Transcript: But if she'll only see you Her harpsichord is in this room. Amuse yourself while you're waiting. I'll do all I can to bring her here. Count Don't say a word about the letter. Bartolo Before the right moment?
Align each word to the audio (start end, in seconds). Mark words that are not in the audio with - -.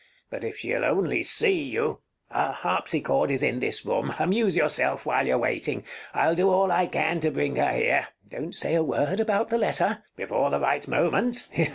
But 0.31 0.43
if 0.43 0.57
she'll 0.57 0.83
only 0.83 1.21
see 1.21 1.61
you 1.61 1.99
Her 2.31 2.53
harpsichord 2.53 3.29
is 3.29 3.43
in 3.43 3.59
this 3.59 3.85
room. 3.85 4.11
Amuse 4.17 4.55
yourself 4.55 5.05
while 5.05 5.27
you're 5.27 5.37
waiting. 5.37 5.83
I'll 6.11 6.33
do 6.33 6.49
all 6.49 6.71
I 6.71 6.87
can 6.87 7.19
to 7.19 7.29
bring 7.29 7.57
her 7.57 7.71
here. 7.71 8.07
Count 8.31 8.41
Don't 8.43 8.55
say 8.55 8.73
a 8.73 8.83
word 8.83 9.19
about 9.19 9.49
the 9.49 9.59
letter. 9.59 10.01
Bartolo 10.17 10.17
Before 10.17 10.49
the 10.49 10.59
right 10.59 10.87
moment? 10.87 11.47